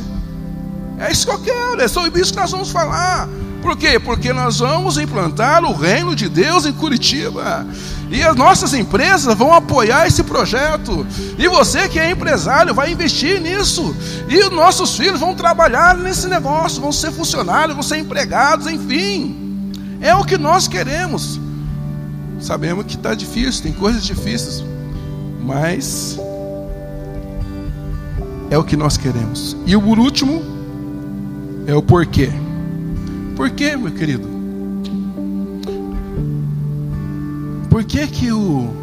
[1.00, 3.30] É isso que eu quero, é sobre isso que nós vamos falar.
[3.62, 4.00] Por quê?
[4.00, 7.66] Porque nós vamos implantar o reino de Deus em Curitiba.
[8.10, 11.06] E as nossas empresas vão apoiar esse projeto.
[11.38, 13.96] E você que é empresário vai investir nisso.
[14.30, 19.72] E os nossos filhos vão trabalhar nesse negócio, vão ser funcionários, vão ser empregados, enfim.
[20.00, 21.40] É o que nós queremos.
[22.40, 24.64] Sabemos que está difícil, tem coisas difíceis.
[25.42, 26.18] Mas
[28.50, 29.58] é o que nós queremos.
[29.66, 30.57] E o último,
[31.68, 32.30] é o porquê.
[33.36, 34.28] Por quê, meu querido?
[37.70, 38.74] Por que que o,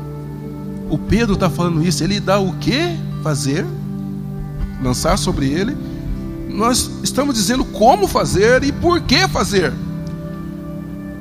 [0.90, 2.04] o Pedro está falando isso?
[2.04, 3.64] Ele dá o que fazer?
[4.82, 5.74] Lançar sobre ele.
[6.50, 9.72] Nós estamos dizendo como fazer e por que fazer.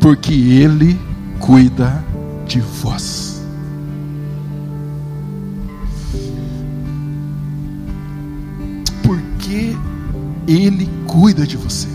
[0.02, 1.00] Porque ele
[1.40, 2.04] cuida
[2.46, 3.42] de vós.
[9.02, 9.76] Porque
[10.48, 11.88] ele cuida de você.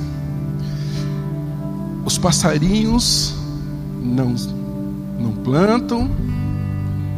[2.05, 3.35] Os passarinhos
[4.03, 4.35] não,
[5.19, 6.11] não plantam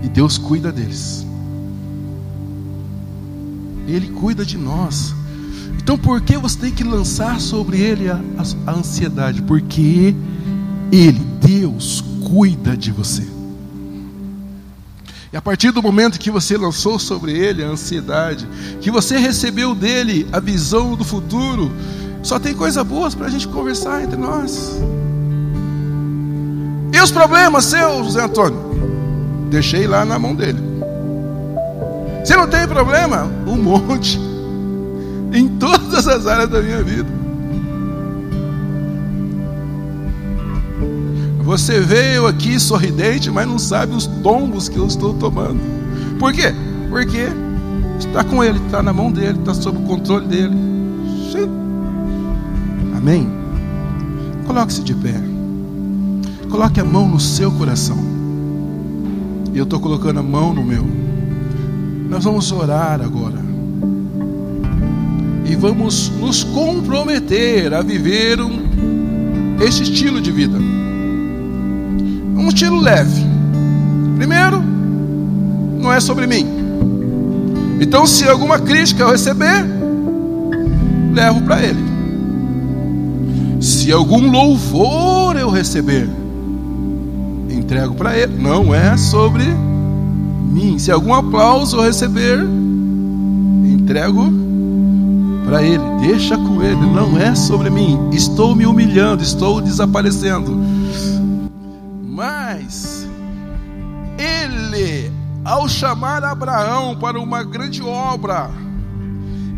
[0.03, 1.27] e Deus cuida deles.
[3.87, 5.15] Ele cuida de nós.
[5.79, 9.43] Então por que você tem que lançar sobre ele a, a, a ansiedade?
[9.43, 10.15] Porque
[10.93, 13.40] ele, Deus, cuida de você.
[15.33, 18.49] E a partir do momento que você lançou sobre ele a ansiedade,
[18.81, 21.71] que você recebeu dele a visão do futuro,
[22.21, 24.81] só tem coisas boas para a gente conversar entre nós.
[26.93, 28.59] E os problemas seus, José Antônio?
[29.49, 30.59] Deixei lá na mão dele.
[32.25, 33.31] Você não tem problema?
[33.47, 34.19] Um monte.
[35.33, 37.20] Em todas as áreas da minha vida.
[41.51, 45.59] Você veio aqui sorridente, mas não sabe os tombos que eu estou tomando.
[46.17, 46.55] Por quê?
[46.89, 47.27] Porque
[47.99, 50.55] está com Ele, está na mão dele, está sob o controle dele.
[52.97, 53.29] Amém?
[54.47, 55.21] Coloque-se de pé.
[56.49, 57.99] Coloque a mão no seu coração.
[59.53, 60.87] E eu estou colocando a mão no meu.
[62.09, 63.41] Nós vamos orar agora.
[65.45, 70.80] E vamos nos comprometer a viver um, este estilo de vida
[72.41, 73.25] um estilo leve.
[74.17, 74.63] Primeiro,
[75.81, 76.47] não é sobre mim.
[77.81, 79.65] Então, se alguma crítica eu receber,
[81.13, 81.91] levo para ele.
[83.61, 86.09] Se algum louvor eu receber,
[87.51, 88.37] entrego para ele.
[88.37, 90.79] Não é sobre mim.
[90.79, 92.39] Se algum aplauso eu receber,
[93.65, 94.33] entrego
[95.45, 97.99] para ele: Deixa com ele, não é sobre mim.
[98.13, 100.80] Estou me humilhando, estou desaparecendo.
[105.51, 108.49] Ao chamar Abraão para uma grande obra,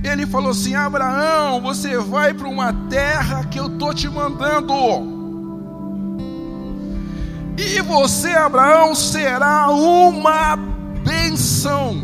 [0.03, 4.73] ele falou assim: Abraão, você vai para uma terra que eu estou te mandando.
[7.59, 10.57] E você, Abraão, será uma
[11.05, 12.03] benção.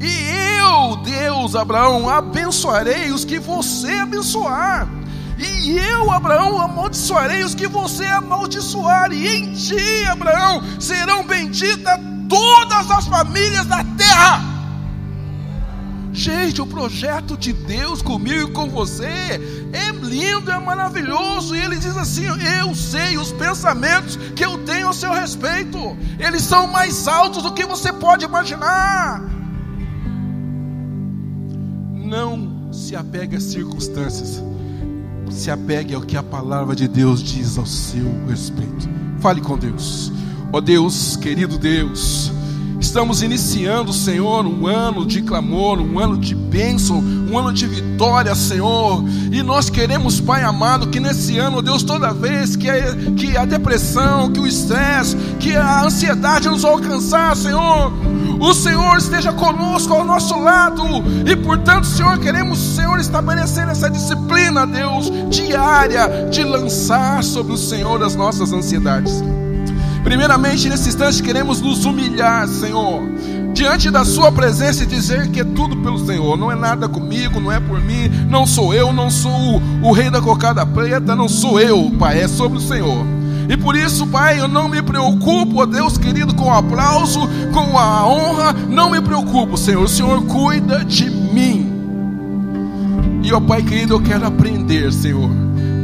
[0.00, 4.88] E eu, Deus, Abraão, abençoarei os que você abençoar.
[5.38, 9.12] E eu, Abraão, amaldiçoarei os que você amaldiçoar.
[9.12, 11.98] E em ti, Abraão, serão benditas
[12.74, 14.42] todas as famílias da terra.
[16.12, 19.04] Gente, o projeto de Deus comigo e com você
[19.72, 21.56] é lindo, é maravilhoso.
[21.56, 22.26] E ele diz assim:
[22.60, 27.52] Eu sei os pensamentos que eu tenho a seu respeito, eles são mais altos do
[27.52, 29.22] que você pode imaginar.
[31.92, 34.42] Não se apegue às circunstâncias,
[35.30, 38.88] se apegue ao que a palavra de Deus diz ao seu respeito.
[39.18, 40.12] Fale com Deus,
[40.52, 42.30] ó oh Deus, querido Deus.
[42.84, 48.34] Estamos iniciando, Senhor, um ano de clamor, um ano de bênção, um ano de vitória,
[48.34, 49.02] Senhor.
[49.32, 53.46] E nós queremos, Pai amado, que nesse ano, Deus, toda vez que a, que a
[53.46, 57.90] depressão, que o estresse, que a ansiedade nos alcançar, Senhor,
[58.38, 60.84] o Senhor esteja conosco ao nosso lado.
[61.26, 68.02] E portanto, Senhor, queremos, Senhor, estabelecer essa disciplina, Deus, diária, de lançar sobre o Senhor
[68.02, 69.22] as nossas ansiedades.
[70.04, 73.02] Primeiramente, nesse instante, queremos nos humilhar, Senhor,
[73.54, 77.40] diante da Sua presença e dizer que é tudo pelo Senhor, não é nada comigo,
[77.40, 81.16] não é por mim, não sou eu, não sou o, o rei da cocada preta,
[81.16, 83.04] não sou eu, Pai, é sobre o Senhor.
[83.48, 87.20] E por isso, Pai, eu não me preocupo, ó Deus querido, com o aplauso,
[87.52, 89.84] com a honra, não me preocupo, Senhor.
[89.84, 91.70] O Senhor cuida de mim.
[93.22, 95.30] E, ó Pai querido, eu quero aprender, Senhor,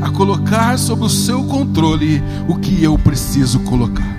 [0.01, 4.19] a colocar sob o seu controle o que eu preciso colocar.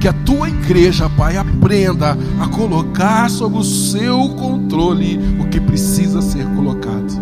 [0.00, 6.20] Que a tua igreja, Pai, aprenda a colocar sob o seu controle o que precisa
[6.20, 7.12] ser colocado.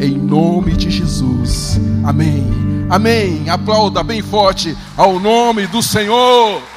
[0.00, 1.80] Em nome de Jesus.
[2.02, 2.46] Amém.
[2.88, 3.48] Amém.
[3.48, 6.73] Aplauda bem forte ao nome do Senhor.